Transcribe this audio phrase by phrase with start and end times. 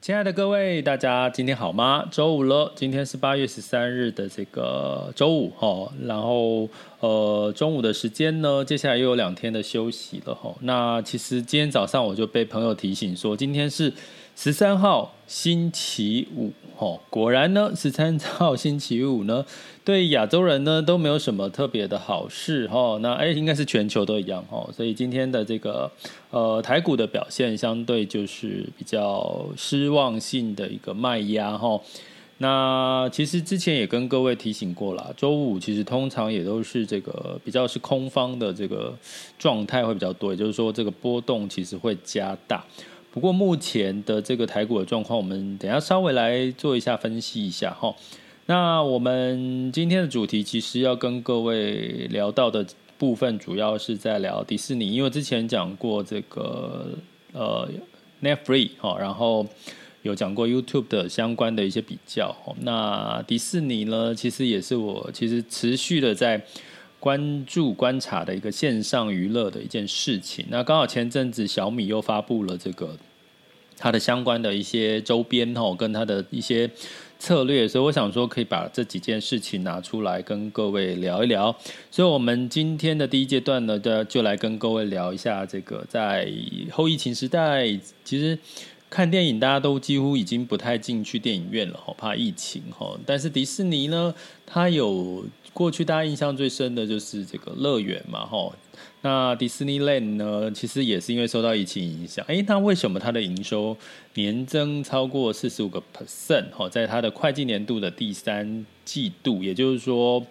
[0.00, 2.06] 亲爱的各位，大家今天好吗？
[2.08, 6.68] 周五了，今天是八月十三日的这个周五哈，然后
[7.00, 10.54] 呃中午的时间呢，接下来又有两天的休息了哈。
[10.60, 13.92] 那其实今天早上我就被朋友提醒说，今天是
[14.36, 16.52] 十三号星期五。
[16.80, 19.44] 哦，果然呢，十三号星期五呢，
[19.84, 22.96] 对亚洲人呢都没有什么特别的好事哈。
[23.02, 24.64] 那哎，应该是全球都一样哈。
[24.72, 25.90] 所以今天的这个
[26.30, 31.80] 呃台股的表现相对就是比较失望性的一个卖压哈。
[32.40, 38.96] 那其实之前也跟各位提醒过了，周五其实通常也都是这个比较是空方的这个
[39.36, 42.64] 状态会比较多，也就是说这个波动其实会加大。
[43.10, 47.94] 不过目前的这个台股的状况，我们等下稍微来做一下分析一下哈。
[48.46, 56.88] 那我们今天的主题其实要跟各位聊到的部分，主要是在聊迪士尼，因为之前讲过这个
[57.32, 57.68] 呃
[58.22, 59.46] Netflix 哈，然后
[60.02, 62.34] 有讲过 YouTube 的相关的一些比较。
[62.60, 66.44] 那迪士尼呢，其实也是我其实持续的在。
[67.00, 72.96] 关注观察的一个线上娱乐的一件事情，那刚好前阵子小米又发布了这个
[73.76, 76.68] 它的相关的一些周边哦，跟它的一些
[77.20, 81.56] 策略，所以我想说可以把这几件事情拿出来跟各位聊一聊。
[81.90, 86.28] 所以，我们今天的第一阶段呢，就就来跟各位聊一下这个在
[86.72, 87.68] 后疫情时代，
[88.04, 88.36] 其实
[88.90, 92.98] 看电影大家都几乎已经不太进去电影院了，好怕疫情哈。
[93.04, 94.14] 但是迪士尼呢，
[94.46, 95.24] 它有。
[95.54, 98.54] 过去大家印象最深的就是这个乐园嘛，吼，
[99.00, 103.76] 那迪士尼 land 呢，其实也是因为受到疫情影响，诶，那为什么它的营收
[104.14, 106.50] 年增超过四十五个 percent？
[106.52, 110.24] 哈，在它的会计年度的第三季度，也就是说，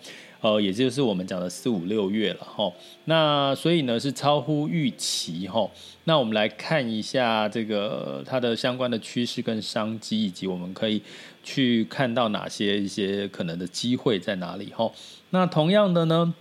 [0.48, 2.72] 呃，也就是我们讲的四五六月了，哈，
[3.04, 5.70] 那所以呢是超乎预期，哈，
[6.06, 11.02] 那我们来看一下这个它的相关的趋势跟商机，以及我们可以
[11.44, 14.90] 去看到哪些一些可能的机会在哪里，哈。
[15.32, 16.34] 那同样的呢，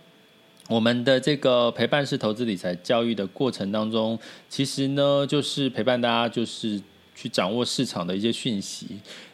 [0.69, 4.17] 我们的这个陪伴式投资理财教育的过程当中，
[4.49, 6.81] 其实呢，就是陪伴大家，就是
[7.16, 8.87] 去掌握市场的一些讯息。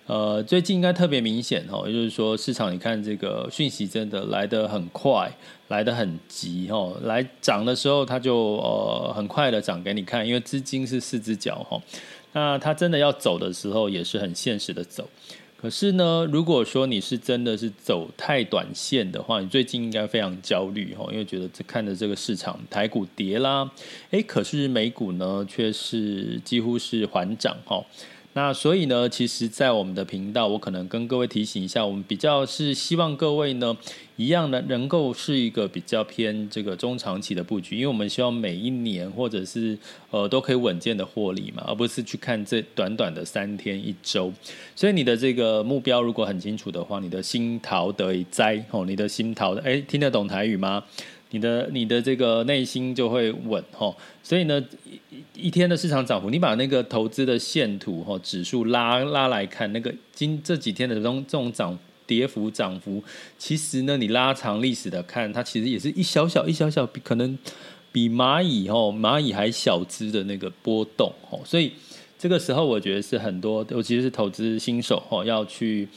[0.07, 5.31] 呃，最近应该特别明显哦，也就是说，市场你看这个讯息真的来得很快，
[5.69, 11.81] 来得很急哦，来涨的时候它就呃很快的涨给你看，因为资金是四只脚哈。
[12.33, 15.09] 那它真的要走的时候，也是很现实的走。
[15.63, 23.71] 可是呢，如果说你是真的是走太短线的话，你最近应该非常焦虑哈，因为觉得这看着这个市场台股跌啦，
[24.11, 27.81] 诶，可是美股呢却是几乎是缓涨哈。
[28.35, 33.77] 那所以呢，其实，在我们的频道，我可能跟各位提醒一下，我们比较是希望各位呢，
[34.17, 39.77] 一样的能够是一个比较偏这个中长期的布局，因为我们希望每一年或者是
[40.11, 44.33] 呃都可以稳健的获利嘛，而不是去看这短短的三天一周。
[44.75, 50.83] 所以你的这个目标如果很清楚的话，你的心桃得以栽哦，你的心桃的哎，听得懂台语吗？
[51.33, 54.63] 你的你的这个内心就会稳哈，所以呢，
[55.11, 61.77] 一一天的市场涨幅，你把那个投资的线图哈指数拉拉来看，那个今这几天的这种这种涨
[62.07, 63.03] 跌幅涨幅，
[63.39, 67.39] 其实呢，你拉长历史的看，它其实也是一小小一小小，可能
[67.91, 71.73] 比蚂蚁哈蚂蚁还小只的那个波动哦，所以
[72.19, 75.89] 这个时候我觉得是很多，尤其是投资新手哈，要去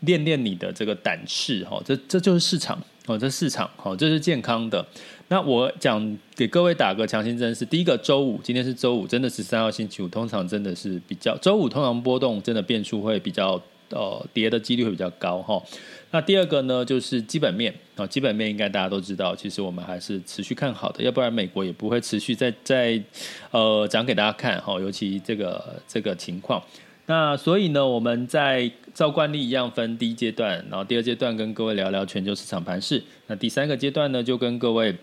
[0.00, 2.82] 练练你的这个胆识哈，这这就是市场。
[3.08, 4.84] 哦，这市场好，这是健康的。
[5.28, 13.60] 那我讲给各位打个强心针是，第一个周五，今天是周五，真的十三号星期五，通常真的是比较周五通常波动真的变数会比较
[13.90, 15.62] 呃跌的几率会比较高哈。
[16.10, 23.02] 那第二个呢，就是基本面啊，基本面应该大家都知道，其实我们还是持续看好的，要不然美国也不会持续在在
[23.50, 26.62] 呃讲给大家看哈，尤其这个这个情况。
[27.10, 33.02] 那所以呢，我们在照惯例一样分第一阶段，然后第二阶段跟各位聊聊全球市场盘势。
[33.28, 34.94] 那第三个阶段呢，就跟各位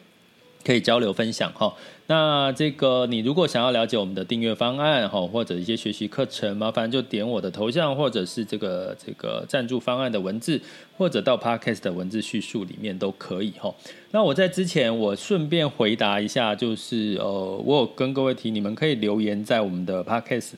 [0.63, 1.73] 可以交流分享哈。
[2.05, 10.61] 那这个你如果想要了解我们的订阅方案哈，或者一些学习课程，麻烦就点我的头像，或者是这个这个赞助方案的文字，
[10.99, 13.73] 或者到 Podcast 的文字叙述里面都可以哈。
[14.11, 20.51] 那我在之前我顺便回答一下，就是呃，我有跟各位提，你们可以留言在我们的 Podcast。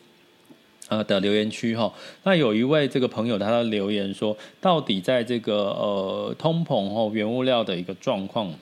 [0.89, 1.93] 呃的留言区哈，
[2.23, 8.53] 那有一位这个朋友他的留言说，到底在这个呃通膨后原物料的一个状况，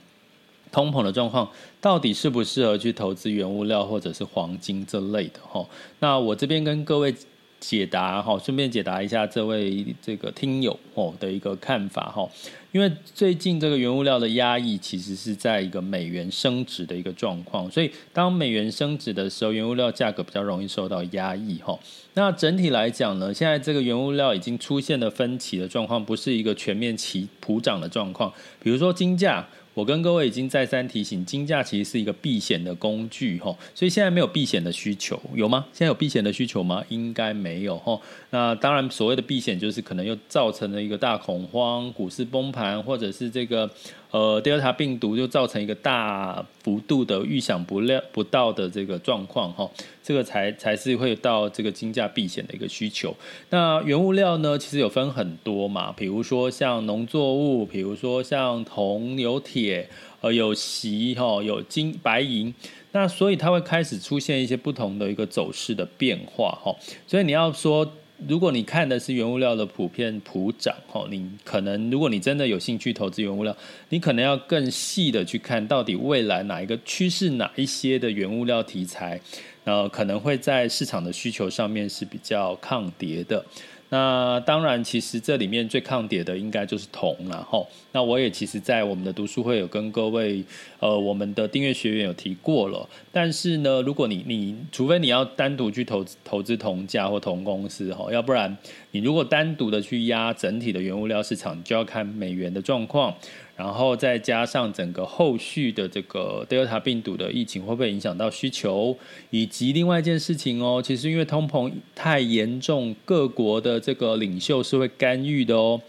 [0.72, 1.50] 通膨的状况
[1.80, 5.66] 到底适不适合去投资原物料或者是黄金这类的哈？
[6.00, 7.14] 那我这边跟各位。
[7.58, 12.30] 解答哈，顺便解答一下这位这个听友哦的一个看法哈，
[12.76, 21.80] 因为最近这个原物料的压抑其实是在一个美元升值的一个状况，所以当美元升值的时候，原物料价格比较容易受到压抑哈。
[22.16, 28.30] 那整体来讲呢，现在这个原物料已经出现了分歧的状况，不是一个全面齐普涨的状况，
[28.62, 29.48] 比如说金价。
[29.76, 35.66] 我跟各位已经再三提醒，金价其实是一个避险的工具，吼，所以现在没有避险的需求，有吗？
[35.74, 36.82] 现在有避险的需求吗？
[36.90, 38.02] 应该没有，吼。
[38.30, 43.70] 那当然，所谓的避险就是可能又造成了一个大恐慌，股市崩盘，或者是这个。
[44.16, 49.70] 呃，德尔塔病毒就造成一个大幅度的预想不料不到的这个状况哈，
[50.02, 53.14] 这个才才是会到这个金价避险的一个需求。
[53.50, 59.90] 那原物料呢，其实有分很多嘛，比如说像农作物，比如说像铜、有铁，
[60.22, 62.54] 呃，有锡哈，有金、白银，
[62.94, 66.74] 那所以它会开始出现一些不同的一个走势的变化哈。
[67.06, 67.92] 所以你要说。
[68.28, 73.56] 如果你看的是原物料的普遍普涨，哦，你可能如果你真的有兴趣投资原物料，
[73.90, 79.20] 你可能要更细的去看到底未来哪一个趋势，哪一些的原物料题材，
[79.66, 83.46] 呃，可能会在市场的需求上面是比较抗跌的。
[83.90, 87.64] 那当然，其实这里面最抗跌的应该就是铜了哈。
[87.92, 90.44] 那我也其实，在我们的读书会有跟各位，
[90.80, 92.90] 呃，我们的订阅学员有提过了。
[93.12, 98.58] 但是呢，如果你你除非你要单独去投资投资铜价或铜公司哈，要不然
[98.92, 103.14] 你如果单独的去压整体的原物料市场，就要看美元的状况。
[103.56, 108.98] 然后再加上整个后续的这个德尔塔病毒的疫情会不会影响到需求，
[109.30, 115.80] 以及另外一件事情哦，其实因为通膨太严重，各国的这个领袖是会干预的哦，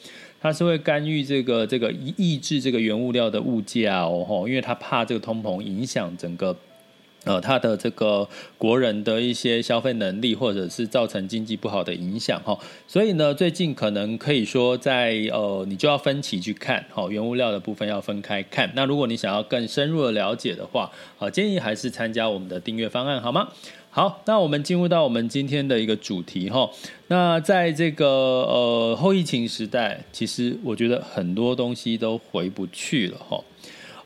[0.41, 6.57] 他是会干预这个这个抑制这个原物料的物价哦，因为他怕这个通膨影响整个。
[7.27, 8.27] 呃，他的这个
[8.57, 12.57] 国人的一些消费能力，或者是造成经济不好的影响哈，
[12.87, 18.71] 所以呢，最近可能可以说在呃，你就要分期去看，好，原物料的部分要分开看。
[18.77, 20.89] 那如果你想要更深入的了解的话，
[21.19, 23.49] 啊，建议还是参加我们的订阅方案，好吗？
[23.91, 26.71] 好，那我们进入到我们今天的一个主题哈。
[27.09, 33.43] 那在这个呃后疫情时代，其实我觉得很多东西都回不去了哈。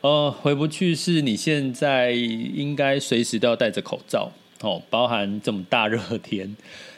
[0.01, 4.31] 呃，回不去是你现在应该随时都要戴着口罩
[4.61, 6.55] 哦，包含这么大热天，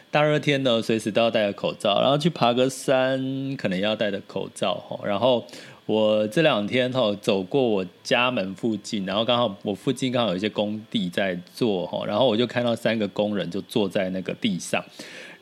[0.09, 4.97] 大热天呢，随时都要戴着口罩，然后去爬个山，可能要戴着口罩哈。
[5.05, 5.45] 然后
[5.85, 14.81] 我这两天哈走过我家门附近，然后刚好我附近刚好有一些工地在做哈，然后我就看到三个工人就坐在那个地上。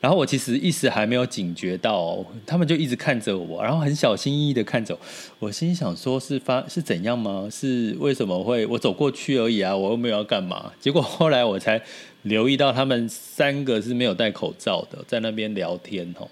[0.02, 4.96] 然后我其实一时还没有警觉到哦，他们就一直看着我，然后很小心翼翼的看着
[5.40, 5.48] 我。
[5.48, 7.48] 我心想说是发是怎样吗？
[7.52, 9.78] 是为什么会我走过去而已啊？
[9.78, 10.74] 我又没有要干嘛？
[10.80, 11.80] 结果后来我才
[12.24, 16.28] 留意到他们三个是没有戴口罩的，在那边聊天哦。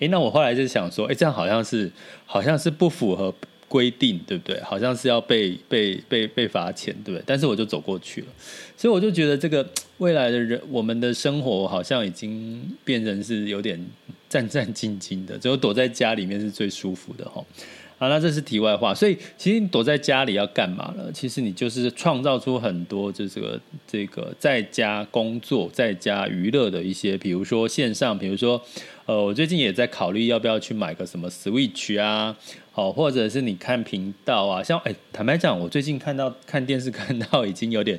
[0.00, 1.90] 诶，那我后来就想说，诶，这样好像是
[2.26, 3.32] 好像是不符合。
[3.68, 4.60] 规定对不对？
[4.60, 7.22] 好像是要被被被被罚钱，对不对？
[7.26, 8.26] 但是我就走过去了，
[8.76, 9.68] 所以我就觉得这个
[9.98, 13.84] 未来的人，我们的生活好像已经变成是有点
[14.28, 17.44] 战战兢兢的，只有躲在家里面是最舒服的哈。
[17.98, 18.94] 好，那这是题外话。
[18.94, 21.10] 所以其实你躲在家里要干嘛呢？
[21.14, 28.62] 其实你就是创造出很多就这个这个在家工作、在家娱乐的一些，比如说线上，比如说
[29.06, 32.36] 呃，我最近也在考虑要不要去买个什么 Switch 啊。
[32.76, 37.98] 好，或者是你看频道啊，像哎，坦白讲，我最近看到看电视看到已经有点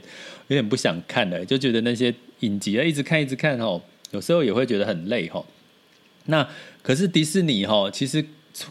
[0.49, 3.81] 有点不想看了，就觉得那些影集啊，一直看一直看哦，
[4.11, 5.43] 有时候也会觉得很累哈。
[6.25, 6.47] 那
[6.83, 8.23] 可是迪士尼哈，其实。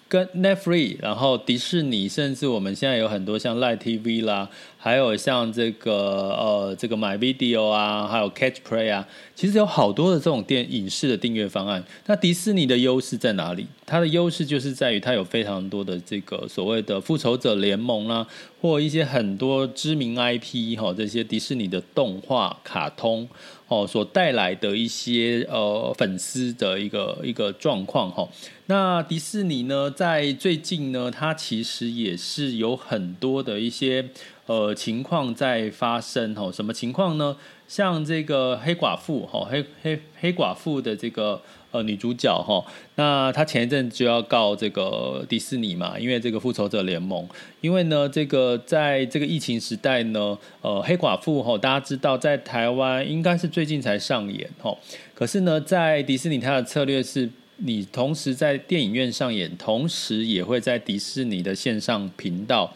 [0.09, 11.85] 跟 Netflix，然后迪士尼，甚至我们现在有很多像 Live TV 啦，还有像这个呃这个 My Video 啊，还有 Catch Play 啊，其实有好多的这种电影视的订阅方案。
[12.07, 13.67] 那迪士尼的优势在哪里？
[13.85, 18.27] 它的优势就是在于它有非常多的这个所谓的复仇者联盟啦，
[18.61, 23.29] 或一些很多知名 IP 哈，这些迪士尼的动画、卡通。
[23.69, 28.29] 哦所带来的一些呃粉丝的一个一个状况哈。
[28.67, 34.09] 那迪士尼呢，在最近呢，它其实也是有很多的一些
[34.47, 36.51] 呃情况在发生哈。
[36.53, 37.37] 什么情况呢？
[37.69, 41.43] 像这个黑寡妇哈，黑黑黑寡妇的这个。
[41.77, 42.65] 呃，女主角哈，
[42.95, 47.29] 那她前一阵就要告这个迪士尼嘛，因为这个复仇者联盟，
[47.61, 54.75] 因为呢，这个在这个疫情时代呢，呃，黑寡妇哈，大家知道在台湾应该是最近才上演哈，
[55.15, 57.29] 可是呢，在迪士尼它的策略是，
[57.59, 62.75] 你同时在电影院上演，同时也会在迪士尼的线上频道。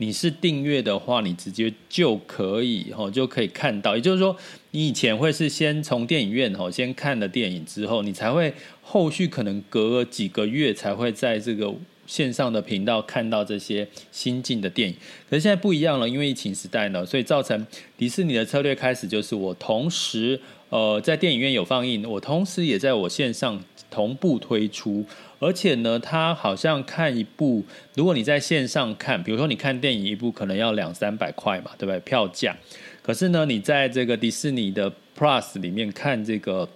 [0.00, 3.94] 你是订阅的话，你直接就可以哦，就可以看到。
[3.94, 4.34] 也就是说，
[4.70, 11.70] 你以前会是先从电影院哦先看了电影之后，你才会后续可能隔了几个月才会在这个
[12.06, 14.96] 线上的频道看到这些新进的电影。
[15.28, 17.66] 可是现在不一样了，因为疫情时代呢，所以造成
[17.98, 20.40] 迪士尼的策略开始就是我同时
[20.70, 25.04] 呃在电影院有放映，我同时也在我线上同步推出。
[25.38, 31.98] 而且呢，它好像看一部，如果你在线上看，比如说你看电影一部，可能要两三百块嘛，对不对？
[32.00, 32.56] 票价。
[33.02, 36.68] 可是呢，你在这个迪士尼的 Plus 里面看这个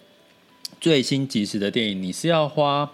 [0.81, 2.91] 最新即时的电影，你是要花。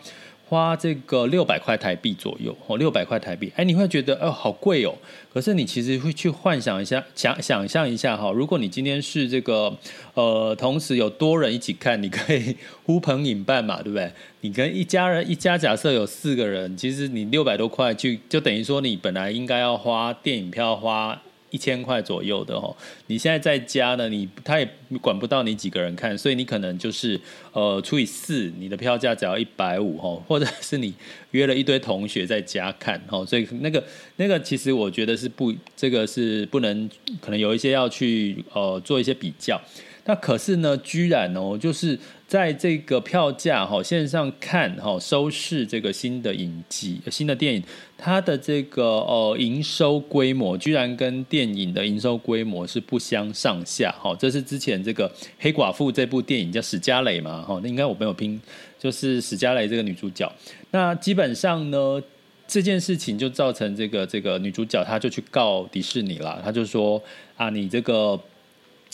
[0.50, 4.92] 花这个六百块台币左右哦，六百块台币，哎，你会觉得哦，好贵哦。
[5.32, 9.72] 可是你其实会去幻想一下，想想象一下哈，如果你今天是这个
[10.14, 14.10] 呃，同时有多人一起看，你可以呼朋引伴嘛，对不对？
[14.40, 21.22] 你跟一家人一家，假设有四个人，其实你六百多块就就等于说你本来应该要花电影票花。
[21.50, 22.74] 一千块左右的哦，
[23.06, 24.68] 你现在在家呢，你他也
[25.00, 27.20] 管不到你几个人看，所以你可能就是
[27.52, 30.94] 呃除以四，你的票价只要一百五哦，或者是你
[31.32, 33.84] 约了一堆同学在家看哦，所以那个
[34.16, 36.88] 那个其实我觉得是不，这个是不能，
[37.20, 39.60] 可能有一些要去呃做一些比较。
[40.06, 41.96] 那可是呢，居然哦，就是
[42.30, 47.60] 在这个票价哈线上看哈收视这个新的影集、新的电影，
[47.98, 54.14] 它的这个呃营收规模居然跟电影的营收规模是不相上下哈。
[54.16, 55.10] 这是之前这个
[55.40, 58.40] 黑寡妇这部电影叫史嘉蕾嘛哈，那应该我没有拼，
[58.78, 60.32] 就是史嘉蕾这个女主角。
[60.70, 62.00] 那基本上呢，
[62.46, 67.02] 这件事情就造成这个这个女主角她就去告迪士尼了，她就说
[67.36, 68.16] 啊，你这个。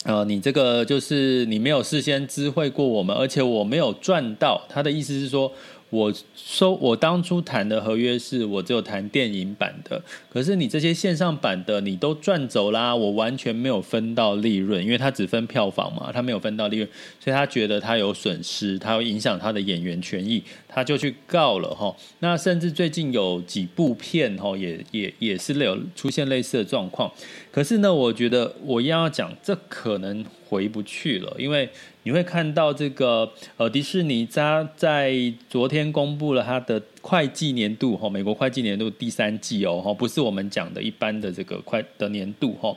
[0.03, 4.61] 呃，你这个就是你没有事先知会过我们，而且我没有赚到。
[4.69, 5.51] 他的意思是说。
[5.89, 16.89] 我收我当初谈的合约是我只有谈电影版的，可是你这些线上版的你都赚走啦，我完全没有分到利润，因为他只分票房嘛，他没有分到利润，
[17.23, 21.95] 所以他觉得他有损失，他会影响他的演员权益，他就去告了哈。
[22.19, 27.09] 那甚至最近有几部片哈，也也也是有出现类似的状况，
[27.49, 31.69] 可是呢，我觉得我一样要讲，这可能回不去了，因为。
[32.07, 35.13] 你会看到这个呃，迪士尼它在
[35.49, 42.73] 昨天公布了它的会计年度哈，美国会计年度第三季哦哈，不是我们讲的一般的这个快的年度哈。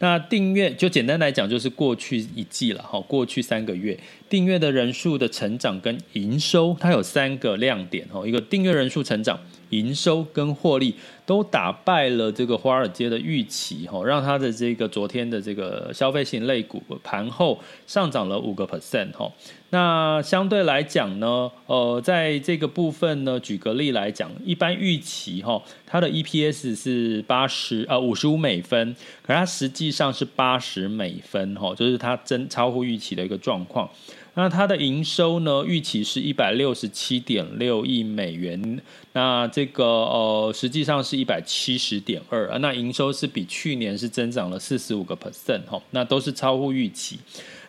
[0.00, 3.98] 那订阅就简单来讲就是过去一季了哈，过去三个月
[4.28, 9.40] 订阅的人数的成长跟营收，它有三个亮点哈，一个订阅人数成长。
[9.78, 10.94] 营收跟获利
[11.26, 19.30] 都打败了这个华尔街的预期，哈，让它的这个昨天的这个消费型类股盘后上涨了五个 percent，哈。
[19.70, 33.90] 那相对来讲呢，呃，在这个部分呢，举个例来讲，一般预期哈，它的 EPS 是八十呃五十五美分，可它实际上是八十美分，哈，就是它真超乎预期的一个状况。
[34.34, 35.64] 那它的营收呢？
[35.64, 38.80] 预期是一百六十七点六亿美元。
[39.12, 42.58] 那这个呃，实际上是一百七十点二。
[42.58, 45.80] 那营收是比去年是增长了四十五个 percent 哈。
[45.92, 47.18] 那都是超乎预期。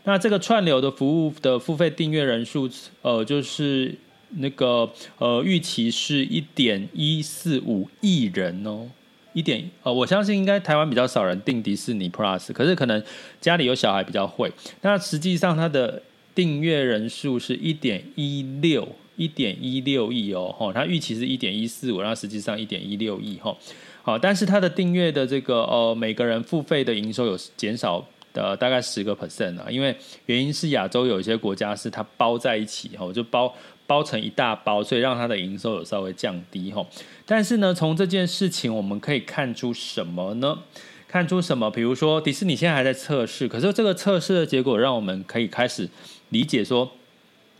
[0.06, 2.70] 那这个串流的服务的付费订阅人数，
[3.04, 3.96] 呃，就是
[4.38, 8.90] 那个呃，预期是一点一四五亿人哦。
[9.34, 13.04] 一点呃，我相信应该台湾比较少人订迪士尼 Plus，可是可能
[13.42, 14.50] 家里有小孩比较会。
[14.82, 16.02] 那实际上它的
[16.36, 23.56] 订阅人数是一点一六一点一六亿哦，哈，它预期是一点一四五，然后实际上一点一六亿哈，
[24.04, 33.56] 好，但是它的订阅的这个呃每个人付费的营收有减少的大概十个 percent 啊，因为原因是亚洲有一些国家是它包在一起哈，就包
[33.88, 36.86] 包成一大包，所以让它的营收有稍微降低哈，
[37.26, 40.60] 但是呢，从这件事情我们可以看出什么呢？
[41.08, 41.72] 看出什么？
[41.72, 45.90] 比如说迪士尼现在还在测试，可是这个测试的结果让我们可以开始。
[46.36, 46.92] 理解说，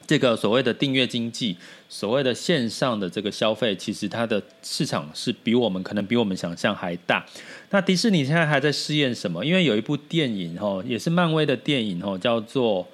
[0.06, 1.56] 这个所谓的订阅经济，
[1.88, 7.26] 所谓的线上的这个消费，其实它的市场是比我们可能比我们想象还大。
[7.70, 9.46] 那迪士尼现在还在试验什么？
[9.46, 12.86] 因为有一部电影哦，也是漫威的电影哦，叫做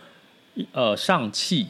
[0.72, 1.66] 呃上气，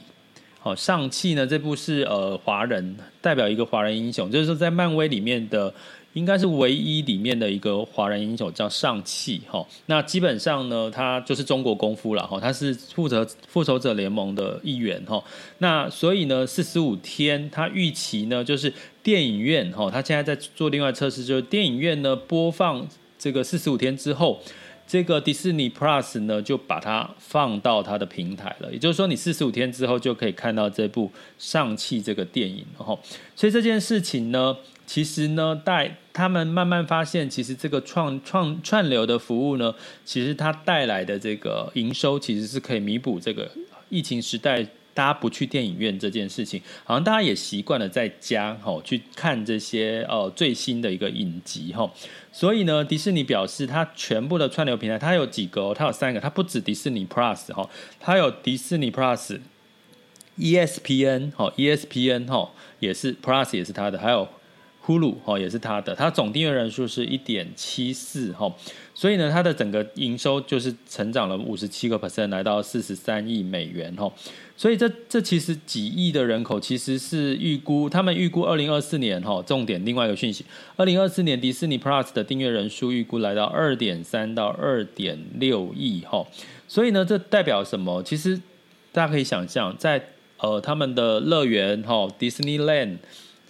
[0.59, 5.73] 好上气呢这部是呃华人代表一个华人英雄，就是说在漫威里面的。
[6.13, 15.23] 应该是唯一里面的一个华人英雄叫上汽哈，那基本上呢，他就是中国功夫了哈，他是负责复仇者联盟的一员哈，
[15.59, 22.87] 那所以呢，四十五天他预期呢就是电影院哈，他现在在做另外测试，就是电影院呢播放
[23.17, 24.39] 这个四十五天之后。
[24.87, 28.69] 这个迪士尼 Plus 呢，就把它放到它的平台了。
[28.73, 32.65] 也就是说，你四十五天之后就可以看到这部《上汽》这个电影。
[32.77, 32.99] 然后，
[33.33, 34.57] 所以这件事情呢，
[34.93, 43.49] 其实呢，带他们慢慢发现，其实这个创创串流的服务呢，其实它带来的这个营收，其实是可以弥补这个
[43.87, 44.67] 疫情时代。
[44.93, 51.89] 大家不去电影院这件事情，好像大家也习惯了在家吼去看这些呃最新的一个影集吼，
[52.33, 57.69] 所以呢，迪士尼表示它全部的串流平台，它有几个哦，它有三个，它不止迪士尼 Plus 哈，
[58.01, 59.39] 它有迪士尼 Plus、
[60.37, 64.27] ESPN 哈、ESPN 哈也是 Plus 也是它的，还有。
[64.83, 68.51] 呼噜哈也是它的，它总订阅人数是一点七四哈，
[68.95, 74.11] 所以呢，它的整个营收就是成长了五十七个 percent，来到四十三亿美元哈。
[74.57, 80.43] 所以这这其实几亿的人口其实是预估，他们预估二零二四年哈，重点另外一个讯息，
[80.75, 86.25] 二零二四年迪士尼 Plus 的订阅人数预估来到二点三到二点六亿哈。
[86.67, 88.01] 所以呢，这代表什么？
[88.01, 88.35] 其实
[88.91, 90.03] 大家可以想象，在
[90.37, 92.97] 呃他们的乐园哈，Disneyland。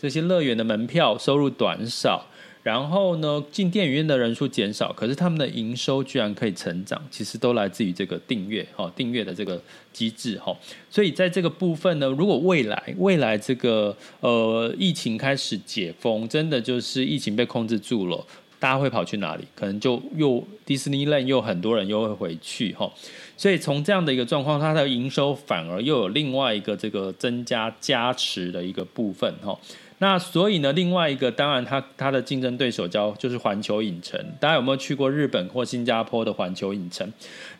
[0.01, 2.25] 这些乐园的门票收入短少，
[2.63, 9.61] 然后呢，进电影院的人数减少，可是他们的营收居然可以成长，其实都来自于这个订阅哈，订阅的这个
[9.93, 10.57] 机制哈。
[10.89, 18.25] 所以在这个部分呢，如果未来未来这个呃疫情开始解封，真的就是疫情被控制住了，
[18.61, 19.43] 大家会跑去哪里？
[19.55, 22.87] 可能就又迪士尼乐园又很多人又会回去哈。
[23.35, 29.57] 所以从这样的一个状况，它的营收反而又有另外一个这个增加加持的一个部分哈。
[29.97, 37.11] 那所以呢，另外一个当然它它的竞争对手叫就是环球影城，大家有没有去过日本或新加坡的环球影城？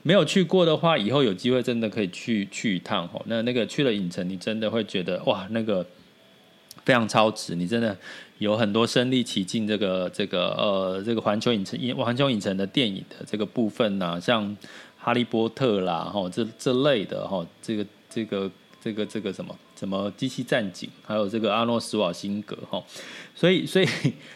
[0.04, 3.20] 没有去过的话，以后有机会真的可以去去一趟哈。
[3.26, 5.84] 那那个去了影城，你真的会觉得哇，那个
[6.86, 7.98] 非常超值，你真的
[8.38, 14.56] 有很多身临其境这个这个呃这个环球影城环球影城的电影的这个部分呐、像
[14.98, 18.50] 哈利波特啦吼这这类的吼这个这个。
[18.84, 22.84] 这个这个什么什么机器战警，还有这个阿诺斯瓦辛格哈，
[23.36, 23.88] 所以所以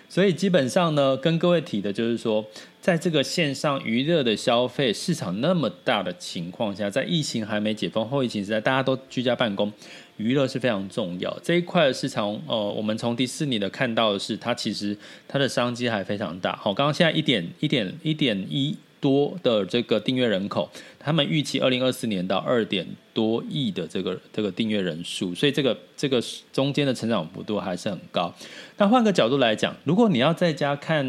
[0.07, 2.45] 所以基本上呢，跟各位提的就是说，
[2.79, 9.73] 在这个线上娱乐的消费市场那么大的情况下，在疫情还没解封、后疫情时代，大家都居家办公，
[10.17, 11.37] 娱乐是非常重要。
[11.43, 14.97] 这一块的市场，呃，我们从迪士尼的看到的是，它其实
[15.27, 16.55] 它的商机还非常大。
[16.55, 18.75] 好，刚刚现在一点一点一点一。
[19.01, 26.19] 多的这个订阅人口，他们预期二零二四年到二点多亿的这个这个订阅人数，所以这个这个
[26.51, 28.33] 中间的成长幅度还是很高。
[28.77, 31.05] 那换个角度来讲，如果你要在家看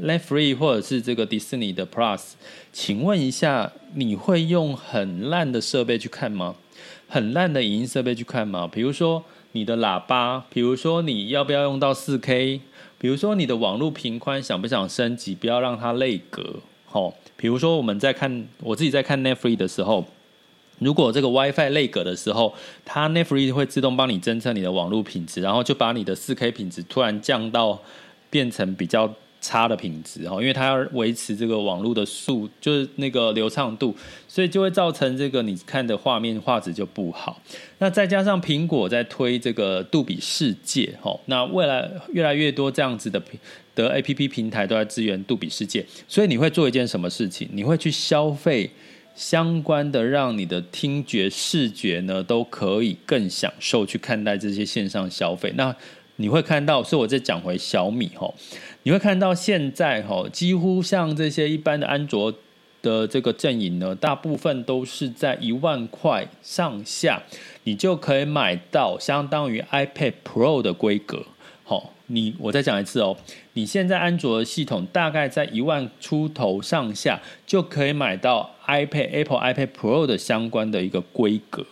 [0.00, 2.22] Netflix 或者是这个迪士尼的 Plus，
[2.72, 6.54] 请问一下，你会用很烂的设备去看吗？
[7.08, 8.66] 很烂的影音设备去看嘛？
[8.66, 12.60] 比如说你的喇叭，比如说你要不要用到四 K？
[12.98, 15.34] 比如说你的网络频宽想不想升级？
[15.34, 16.60] 不要让它内格。
[16.90, 20.06] 哦，比如说我们在看我自己在看 Netflix 的时候，
[20.78, 27.80] 如果这个 WiFi 内格的时候，它 Netflix 会自动帮你侦测你的网络品质，然后就把你的 4K 品质突然降到
[28.30, 29.12] 变成比较
[29.44, 33.94] 差的品质哈，因为它要维持这个网络的速，就是那个流畅度，
[34.26, 37.38] 所以就会造成这个你看的画面画质就不好。
[37.76, 43.22] 那再加上苹果在推这个杜比世界哈，那未来越来越多这样子的
[43.74, 47.46] 的 APP 平台都在支援杜比世界，所以你会做一件什么事情？
[47.52, 48.70] 你会去消费
[49.14, 55.52] 相关的，让你的听觉、视觉呢都可以更享受去看待这些线上消费。
[55.54, 55.76] 那
[56.16, 58.32] 你会看到，所以我再讲回小米哈。
[58.84, 62.30] 你会看到现在哈，几乎像这些一般的安卓
[62.82, 67.22] 的这个阵营呢，大部分都是在一万块上下，
[67.62, 71.24] 你就可以买到相当于 iPad Pro 的规格。
[71.64, 73.16] 好，你我再讲一次哦，
[73.54, 81.64] 你现在安卓的系统大概在一万出头上下，就可以买到 iPad Apple iPad Pro 的相关的一个规格。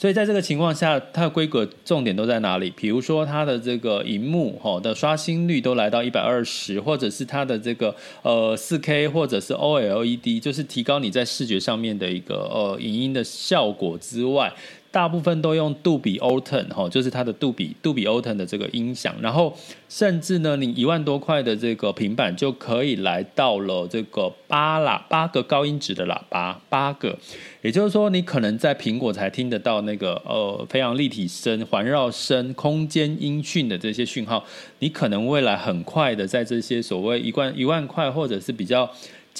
[0.00, 2.70] 所以在这个情况下，它的规格重点都在哪里？
[2.70, 14.50] 比如说它的这个荧幕哈的刷新率都来到一百二十，或者是它的这个呃四 K 或者是 OLED，就是提高你在视觉上面的一个呃影音的效果之外，
[14.92, 19.56] 大部分都用杜比 Autumn 哈，就是它的杜比杜比 Autumn 的这个音响，然后
[19.88, 27.16] 甚至呢，你一万多块的这个平板就可以来到了这个八喇八个高音质的喇叭，八个，
[27.62, 34.44] 也就是说，你可能在苹果才听得到那个呃非常立体声、环绕声、空间音讯的这些讯号，
[34.80, 38.90] 你可能未来很快的在这些所谓一万一万块或者是比较。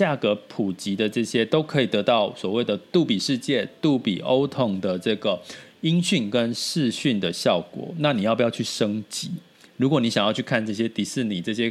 [0.00, 5.38] 价格普及的这些都可以得到所谓的杜比世界、杜比欧通的这个
[5.82, 7.94] 音讯跟视讯的效果。
[7.98, 9.30] 那你要不要去升级？
[9.76, 11.70] 如果你想要去看这些迪士尼这些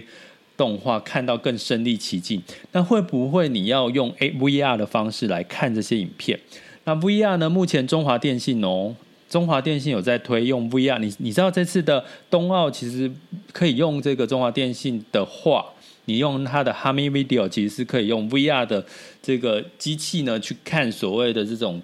[0.55, 2.39] 动画，看到更身临其境，
[2.71, 6.39] 那会不会你要用 A V R 的方式来看这些影片？
[6.83, 7.49] 那 VR 呢？
[7.49, 8.95] 目前中华电信哦，
[9.27, 10.99] 中华电信有在推用 VR。
[10.99, 13.11] 你你知道这次的冬奥其实
[13.51, 15.65] 可以用这个中华电信的话。
[16.10, 18.84] 你用它的 Hami Video 其实是可以用 VR 的
[19.22, 21.80] 这个机器呢去看所谓的这种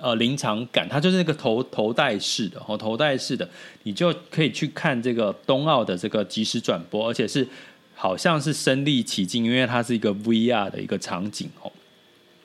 [0.00, 3.46] 呃临场感，它就是那个头头戴式的哦，头戴式的，
[3.82, 7.46] 你就可以去看这个冬奥的这个即时转播，而且是
[7.94, 11.70] 好像是身临其境，因为它是一个 VR 的一个场景哦。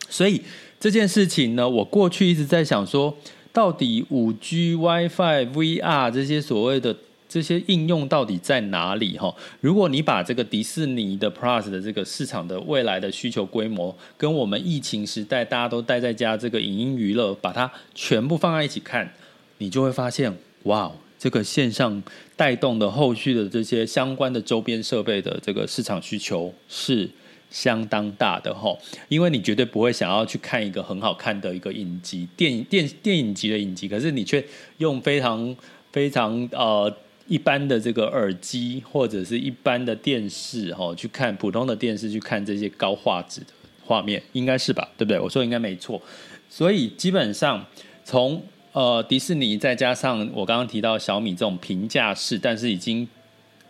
[0.09, 0.41] 所以
[0.77, 3.15] 这件事情呢，我过去一直在想说，
[3.53, 6.93] 到底五 G、WiFi、VR 这些所谓的。
[7.33, 9.17] 这些应用到底在哪里？
[9.17, 19.11] 哈，如果你把这个迪士尼的 Plus 的这个市场的未来的需求规模，跟我们疫情时代大家都待在家这个影音娱乐，把它全部放在一起看，
[19.57, 20.31] 你就会发现，
[20.65, 22.03] 哇，这个线上
[22.35, 27.09] 带动的后续的这些相关的周边设备的这个市场需求是
[27.49, 28.77] 相当大的哈，
[29.09, 34.45] 因为你绝对不会想要去看一个很好看的一个影集，电影电电影级的影集，可是你却
[34.77, 35.55] 用非常
[35.91, 36.95] 非常呃。
[37.27, 43.47] 一般的这个耳机或者是一般的电视，哈，去看普通的电视，去看这些高画质的
[43.85, 44.89] 画面，应该是吧？
[44.97, 45.19] 对不对？
[45.19, 46.01] 我说应该没错。
[46.49, 47.65] 所以基本上
[48.03, 53.07] 从呃迪士尼，再加上我刚刚提到小米这种平价式，但是已经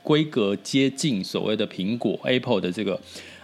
[0.02, 3.00] 规格接近所谓的苹果 Apple 的这个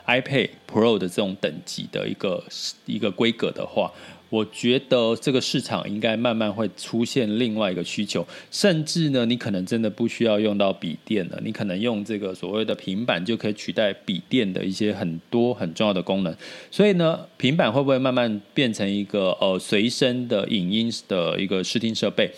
[0.08, 2.44] iPad Pro 的这种等级的一个
[2.86, 3.92] 一个规格的话。
[4.30, 16.36] 我觉得这个市场应该慢慢会出现另外一个需求，甚至呢，你可能真的不需要用到笔电了，你可能用这个所谓的平板就可以取代笔电的一些很多很重要的功能。
[16.70, 22.30] 所以呢，平板会不会慢慢变成一个呃随身的影音的一个视听设备？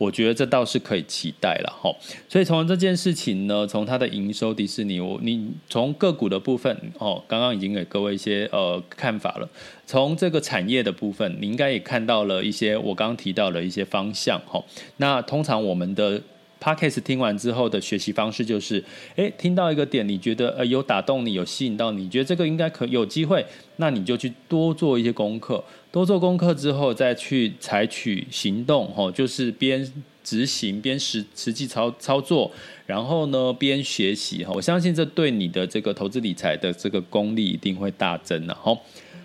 [0.00, 1.94] 我觉得这倒是可以期待了哈，
[2.26, 9.46] 所以从这件事情呢，从它的营收，迪士尼，我你从个股的部分哦，刚刚已经给各位一些呃看法了。
[9.84, 14.64] 从这个产业的部分，你应该也看到了一些我刚刚提到的一些方向哈。
[14.96, 16.22] 那通常我们的
[16.60, 18.84] Podcast 听完之后的学习方式就是，
[19.16, 23.44] 诶，听到一个点，你觉得呃有打动你，有吸引到你，你觉得这个应该可有机会，
[23.76, 25.64] 那你就去多做一些功课。
[25.90, 29.90] 多做功课之后，再去采取行动，吼，就是边
[30.22, 32.50] 执行边实实际操操作，
[32.86, 38.78] 然后呢边学习，哈，我相信这对你的这个投资理财的这个功力一定会大增的，吼。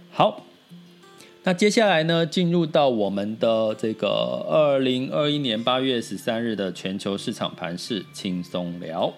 [0.09, 0.45] 好，
[1.47, 4.07] 那接下来呢，进入到我们的这个
[4.49, 9.13] 二零二一年八月十三日的全球市场盘势轻松聊。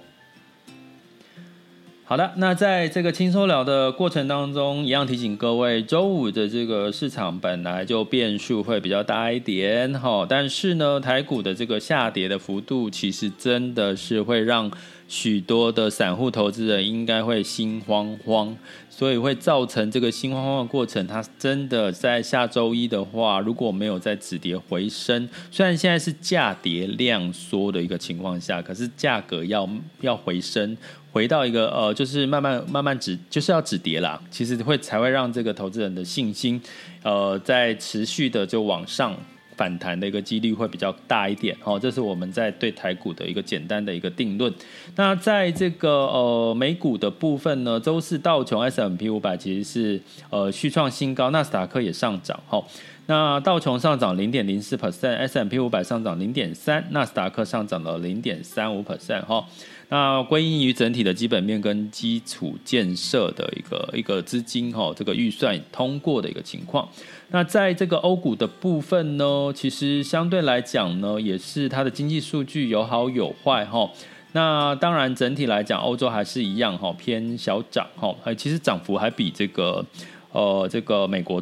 [2.03, 14.69] 好的，那在这个轻松聊的过程当中，一样提醒各位，周五的这个市场本来就变数会比较大一点，哈，但是呢，台股的这个下跌的幅度，其实真的是会让
[15.07, 18.55] 许多的散户投资人应该会心慌慌。
[18.89, 21.05] 所以会造成这个心慌慌的过程。
[21.05, 29.69] 它真的在下周一的话，如果没有在止跌回升，虽然现在是价跌量缩的一个情况下，可是价格要
[30.01, 30.75] 要回升，
[31.11, 34.19] 回到一个呃，就是慢慢慢慢止，就是要止跌啦。
[34.31, 36.59] 其实会才会让这个投资人的信心，
[37.03, 39.15] 呃，在持续的就往上。
[39.57, 44.53] 反弹的一个几率会比较大一点，哦，这是我们在对台股的一个简单的一个定论。
[44.95, 52.63] 那在这个呃美股的部分呢，周四道琼 s m p 五百其实是呃续创新高，纳斯达克也上涨，哈。
[53.09, 59.43] 那道琼上涨零点零四 percent，s m p 五百上涨零点三，纳斯达克上涨了零点三五 percent，哈。
[59.89, 66.87] 那归因于整体的基本面跟基础建设的一个一个资金哈，这个预算通过的一个情况。
[67.29, 73.89] 那在这个欧股的部分呢，其实相对来讲呢，也是它的经济数据有好有坏哈。
[74.33, 79.85] 那当然整体来讲，欧洲还是一样哈，偏小涨哈，其实涨幅还比这个
[80.31, 81.41] 呃这个美国。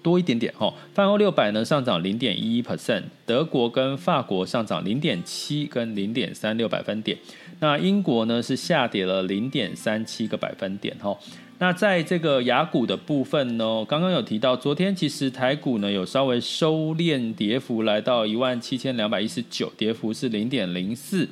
[0.00, 7.18] 多一点点哈，泛欧六百呢上涨零点一一 percent，德国跟法国上涨零点七跟零点三六百分点，
[7.60, 11.16] 那英国呢是下跌了零点三七个百分点哈。
[11.60, 21.28] 那在这个雅股的部分呢，刚刚有提到，昨天其实台股呢有稍微收敛跌幅，来到一万七千两百一十九，跌幅是零点零四。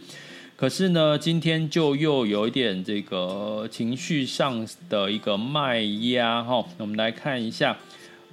[0.57, 6.65] 可是呢，今天就又有一点这个情绪上的一个卖压哈。
[6.79, 7.77] 我们来看一下，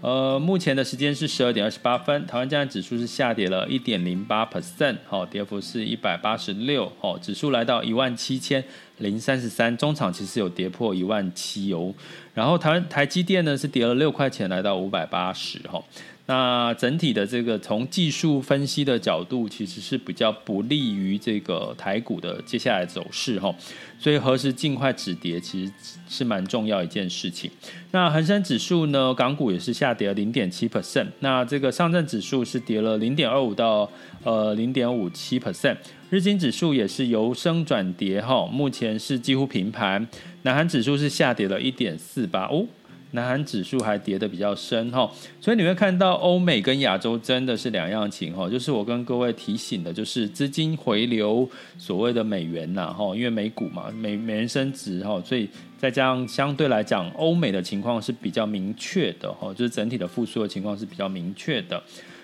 [0.04, 8.62] 呃，目前的时间是十二点二十八分，台湾加权指数是下跌了一点零八 percent，好，跌幅是一百八十六，好，指数来到一万七千
[8.98, 11.94] 零三十三，中场其实有跌破一万七哦。
[12.34, 15.82] 然后台湾台积电呢是跌了六块钱，来到五百八十哈。
[16.26, 23.54] 那整体的这个从技术分析的角度，其实是比较不利于这个台股的接下来走势哈，
[24.00, 25.74] 所以何时尽快止跌，其实
[26.08, 27.52] 是蛮重要一件事情。
[27.92, 33.92] 那恒生指数呢，港股也是下跌了零点七 percent，那这个上证指数是跌了零点二五到
[34.24, 35.76] 呃零点五七 percent，
[36.10, 40.08] 日经指数也是由升转跌哈，目前是几乎平盘，
[40.44, 42.66] 南韩指数是下跌了一点四八哦。
[43.14, 51.48] 南韩指数还跌得比较深哈，所以你会看到欧美跟亚洲真的是两样情哈，就是我跟各位提醒的，就是资金回流
[51.78, 55.48] 所谓的美元呐哈，因为美股嘛，美美元升值哈，所以
[55.78, 61.82] 再加上相对来讲，欧美的情况是比较明确的哈，就是整体的复苏的情况是比较明确的。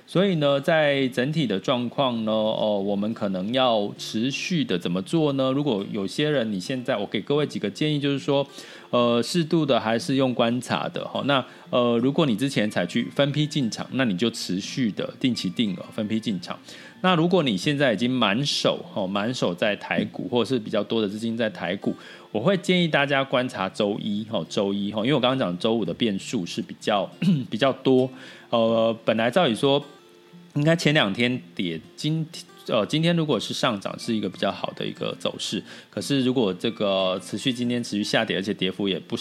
[0.10, 5.52] 所以呢，在整体的状况呢，哦，我们可能要持续的怎么做呢？
[5.52, 8.43] 如果有些人你现在，我给各位几个建议，就是说，
[8.89, 11.22] 呃，适度的还是用观察的哈。
[11.26, 16.58] 那呃，如果你之前采取分批进场，那你就持续的定期定额分批进场。
[17.02, 21.93] 那如果你现在已经满手哈，满手在台股，或者是比较多的资金在台股，
[22.32, 27.08] 我会建议大家观察周一哈，周一哈，因为我刚刚讲周五的变数是比较
[27.48, 28.10] 比较多。
[28.50, 29.80] 呃，本来照理说。
[30.60, 35.63] 应该前两天跌，今天呃今天如果是上涨，是一个比较好的一个走势。
[35.89, 39.15] 可是如果这个持续今天持续下跌，而且跌幅也不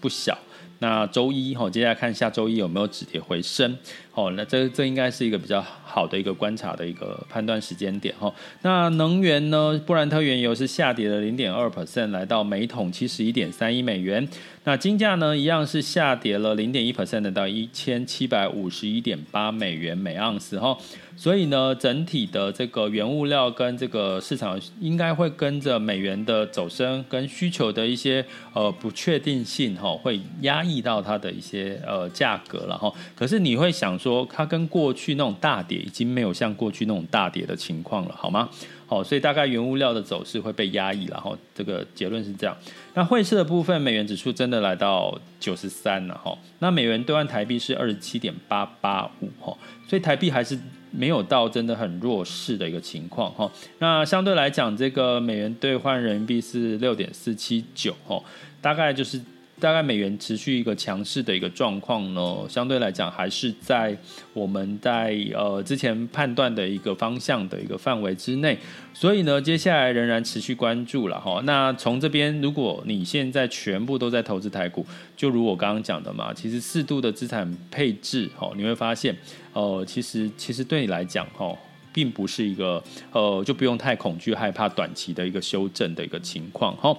[0.00, 0.38] 不小。
[0.80, 3.76] 那周一哈，接下来看下周一有没有止跌回升。
[4.12, 8.32] 哦，那这这应该是一个比较好的一个观察的一个判断时间点哈。
[8.62, 9.80] 那能源呢？
[9.84, 14.28] 布兰特原油是下跌了零点二 percent，来到每桶七十一点三一美元。
[14.62, 20.76] 那金价呢，一样是下跌了零点一 percent 到一千七百五十一点八美元每盎司哈。
[21.16, 32.92] 所以呢，整体的这个原物料跟这个市场应该会跟着美元的走升跟需求的一些呃不确定性哈，会压抑到它的一些呃价格了哈。
[33.14, 38.48] 可是你会想说，它跟过去那种大跌已经没有像过去那种大跌的情况了，好吗？
[38.86, 42.54] 好，所以大概原物料的走势会被压抑，然后这个结论是这样。
[42.92, 46.36] 那汇市的部分，美元指数真的来到九十三了哈。
[46.58, 49.56] 那美元兑换台币是二十七点八八五哈，
[49.88, 50.58] 所以台币还是
[50.96, 53.50] 没有到真的很弱势的一个情况哈。
[53.80, 58.22] 那相对来讲，这个美元兑换人民币是六点四七九哈，
[58.60, 59.20] 大概就是。
[59.64, 63.96] 大概美元持续一个强势的一个状况呢，相对来讲还是在
[64.34, 68.58] 我们在呃之前判断的一个方向的一个范围之内，
[68.92, 71.40] 所以呢，接下来仍然持续关注了哈。
[71.46, 74.84] 那从这边，如果你现在全部都在投资台股，
[75.16, 79.16] 就如我刚刚讲的嘛，其实适度的资产配置哈，你会发现，
[79.54, 81.56] 呃，其实其实对你来讲哈，
[81.90, 86.94] 并不是一个呃就不用太恐惧害怕短期的一个修正的一个情况哈。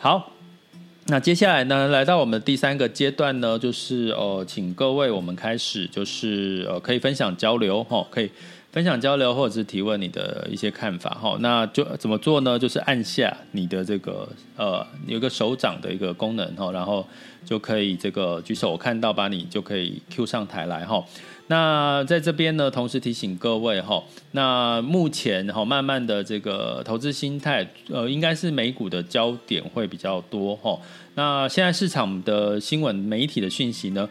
[0.00, 0.32] 好。
[1.10, 8.30] 那接下来呢，来到我们第三个阶段呢，就是呃，请各位我们开始就是呃，可以分享交流哈，可以
[8.70, 11.38] 分享交流或者是提问你的一些看法哈。
[11.40, 12.58] 那就怎么做呢？
[12.58, 17.06] 就是按下你的这个呃，有个手掌的一个功能哈，然后
[17.42, 21.02] 就可以这个举手，我看到把你就可以 Q 上台来哈。
[21.48, 30.78] 那在这边呢，同时提醒各位哈，那目前哈，慢慢的这个投资心态，呃，应该是美股的焦点会比较多哈。
[31.14, 34.08] 那现在市场的新闻媒体的讯息呢，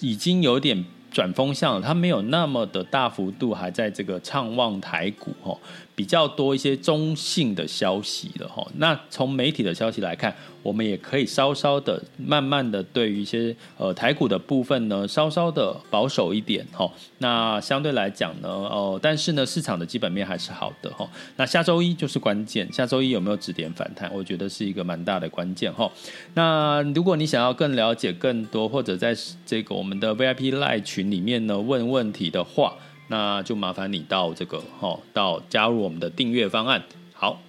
[0.00, 5.58] 已经有点转风向了，它没有那么的大幅度还在这个畅望台股哈。
[5.94, 10.36] 比较多一些中性的消息了哈，那从媒体的消息来看，
[10.66, 16.90] 我们也可以稍稍的、慢慢的对于一些呃台股的部分呢，稍稍的保守一点哈。
[17.18, 21.08] 那相对来讲呢，哦，但是呢，市场的基本面还是好的哈。
[21.36, 25.88] 那下周一就是关键，下周一有没有止跌反弹，我觉得是一个蛮大的关键哈。
[26.34, 32.74] 那如果你想要更了解更多，或者在这个我们的 VIP Live 群里面呢问问题的话。
[33.08, 36.82] 那就麻烦你到这个哈，到加入我们的订阅方案。
[37.12, 37.40] 好，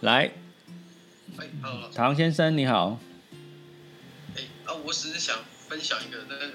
[0.00, 0.30] 来，
[1.94, 2.98] 唐先生你好。
[4.36, 6.46] 哎，啊，我只是想分享一个那个，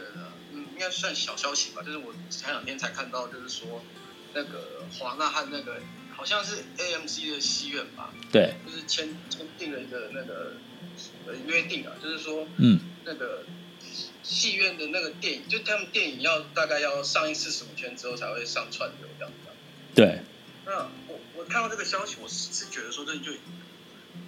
[0.54, 3.82] 嗯，应该算小消息吧，就是我前两天才看到，就是说
[4.34, 5.82] 那个华纳和那个
[6.15, 8.13] 好像是 AMC 的戏院吧？
[8.32, 10.54] 对，就是签签订了一个那个
[11.28, 13.43] 呃约定啊，就是说，嗯，那个
[14.24, 19.50] 戏院的那个电影，就他们电影要大概要上一次十五天之后才会上串流这样子。
[19.93, 20.19] 对。
[20.67, 23.32] 那我我看到这个消息，我是是觉得说这就，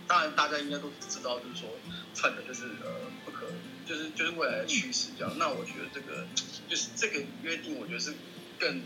[0.07, 1.69] 当然大家应该都知道，就是说
[2.13, 3.45] 串流就是呃不可，
[3.85, 5.33] 就是就是未来的趋势这样。
[5.37, 6.25] 那我觉得这个
[6.67, 8.13] 就是这个约定，我觉得是
[8.59, 8.81] 更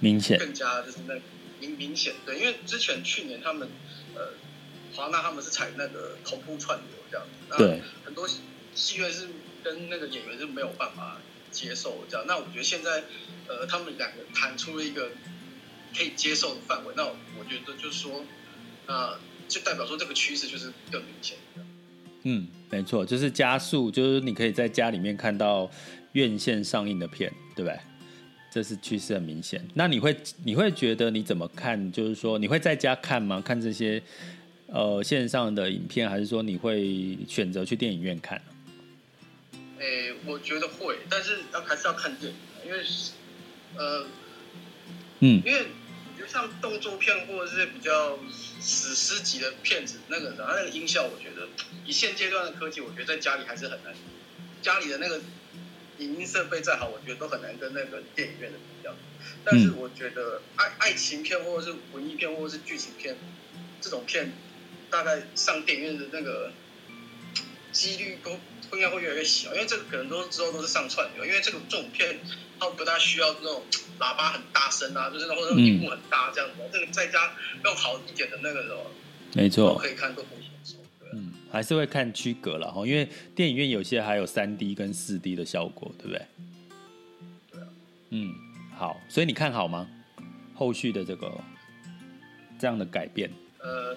[0.00, 1.14] 明显，更加就是那。
[1.60, 3.68] 明明显对，因为之前去年他们
[4.14, 4.32] 呃
[4.94, 8.26] 华纳他们是采那个同步串流这样子，对，很多
[8.74, 9.28] 戏院是
[9.62, 12.24] 跟那个演员是没有办法接受这样。
[12.26, 13.04] 那我觉得现在
[13.46, 15.10] 呃他们两个谈出了一个
[15.94, 18.24] 可以接受的范围，那我觉得就是说，
[18.86, 19.18] 那
[19.50, 21.36] 就代表说这个趋势就是更明显。
[22.22, 25.70] 嗯，没错，就是加速，就是你可以在家里面看到
[26.12, 27.78] 院线上映的片，对不对？
[28.52, 29.64] 这是趋势很明显。
[29.74, 31.90] 那你会你会觉得你怎么看？
[31.92, 33.40] 就是说你会在家看吗？
[33.40, 34.02] 看这些
[34.66, 38.42] 呃线上的影片，还是说你会选择去电影院看？
[39.78, 42.84] 诶，我觉得会，但是要还是要看电影，因为
[43.76, 44.06] 呃，
[45.20, 45.66] 嗯，因为就
[46.32, 48.18] 像动作片或者是比较
[48.60, 51.48] 史诗级的片子，那个它那个音效，我觉得
[51.84, 53.94] 以现阶段的科技，我觉得在家里还是很难。
[54.62, 55.20] 家里的那个。
[55.98, 58.96] 影音设备再好，我觉得都很难跟那个电影院的比较。
[59.44, 63.18] 但是我觉得爱爱情片或者是文艺片或者是剧情片
[63.82, 64.32] 这种片，
[64.88, 66.52] 大概上电影院的那个
[67.72, 68.30] 几率都
[68.76, 72.18] 应该会越来越小，因为这个可能都之后都是上串流，因为这个这种片
[72.58, 73.62] 它不大需要那种
[73.98, 77.32] 喇叭很大声啊，就是或者屏幕很大这样子，这个在家
[77.64, 78.90] 用好一点的那个什么，
[79.34, 80.40] 没错，都可以看都可以。
[81.52, 86.26] 还是会看区隔了哈，因为电影院有些还有三 D 跟四 D 的效果，对不对？
[87.50, 87.66] 对啊。
[88.10, 88.32] 嗯，
[88.78, 89.88] 好，所以你看好吗？
[90.54, 91.28] 后续的这个
[92.56, 93.28] 这样的改变？
[93.58, 93.96] 呃，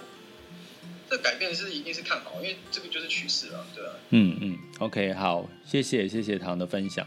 [1.09, 3.91] 这改变是一定是看好，因为这个就是趋势啊，对啊。
[4.09, 7.05] 嗯嗯，OK，好，谢谢谢谢唐的分享。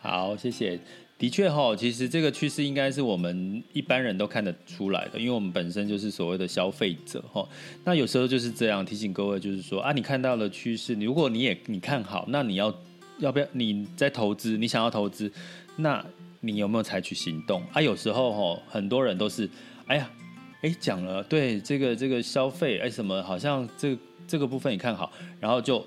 [0.00, 0.78] 好，谢谢。
[1.18, 7.48] 的确哈，其实这个趋势应该是我们一般人都看得出来的，因为我们本身就是所谓的消费者哈。
[7.84, 12.74] 那有时候就是这样提醒各位，就是说啊，你看到了趋势，如果你也你看好，那你要
[13.18, 14.58] 要不要你在投资？
[14.58, 15.30] 你想要投资，
[15.76, 16.04] 那
[16.40, 17.80] 你有没有采取行动啊？
[17.80, 19.48] 有时候哈，很多人都是
[19.86, 20.10] 哎呀，
[20.62, 23.96] 哎讲了对这个这个消费哎什么，好像这
[24.26, 25.84] 这个部分你看好，然后就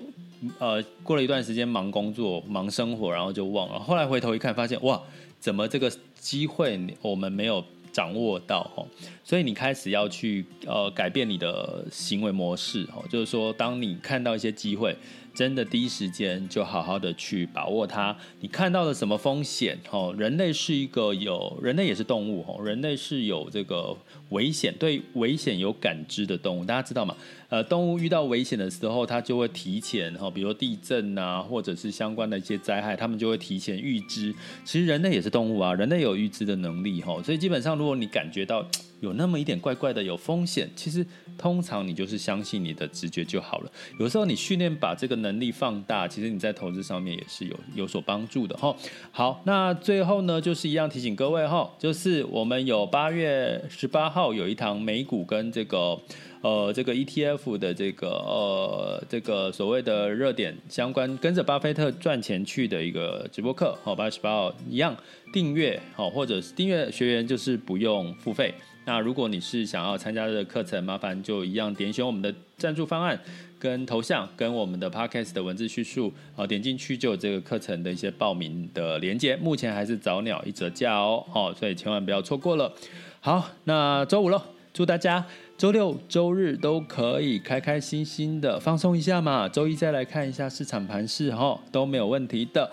[0.58, 5.02] 呃过了一段时间忙工作忙生活，然后就忘了，后来回头一看，发现哇。
[5.38, 7.62] 怎么这个机会我们没有
[7.92, 8.84] 掌握到哈？
[9.22, 14.96] 所以你开始要去呃改变你的行为模式哈，就是说，当你看到一些机会，
[15.36, 18.16] 真的第一时间就好好的去把握它。
[18.40, 19.78] 你看到了什么风险？
[19.88, 23.94] 哈，人类是一个有人类也是动物吼，人类是有这个
[24.30, 27.14] 危险，对危险有感知的动物，大家知道吗？
[27.48, 34.34] 呃，动物遇到危险的时候，它就会提前哈，比如说地震啊，或者是相关的一些灾害，他们就会提前预知。
[34.64, 38.66] 其实人类也是动物啊，人类有预知的能力哈，所以基本上，如果你感觉到
[39.00, 41.04] 有那么一点怪怪的，有风险，其实
[41.36, 43.72] 通常你就是相信你的直觉就好了。
[43.98, 48.74] 有时候你训练把这个能力放大，其实你在投资上面也是有有所帮助的哈。
[49.10, 56.00] 好，那最后呢，就是一样提醒各位哈，就是我们有八月十八号有一堂美股跟这个。
[56.42, 64.96] 呃，这个 ETF 的这个呃，这个所谓的热点相关，跟着巴菲特赚钱去的一个直播课，好，八月十八号一样
[65.32, 68.54] 订阅，好，或者是订阅学员就是不用付费。
[68.86, 73.20] 那如果你是想要参加这个课程，麻烦就一样点选我们的赞助方案
[73.58, 79.36] 跟头像，跟我们的 Podcast 的文字叙述，好，点进去就有这个课程的一些报名的连接。
[79.36, 82.72] 目前还是早鸟一折价哦，好，所以千万不要错过了。
[83.20, 84.40] 好，那周五喽，
[84.72, 85.26] 祝大家。
[85.58, 89.48] 周六、周日都可以开开心心的放松一下嘛。
[89.48, 92.70] 周一再来看一下市场盘势，哈，都没有问题的。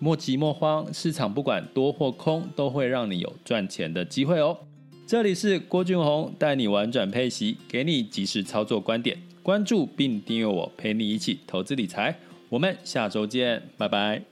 [0.00, 4.58] 莫急莫慌，市场不管多或空，都会让你有赚钱的机会哦。
[5.10, 9.18] 这里是郭俊宏，带你玩转配息，给你及时操作观点。
[9.42, 12.16] 关注并订阅我，陪你一起投资理财。
[12.48, 14.29] 我们下周见，拜拜。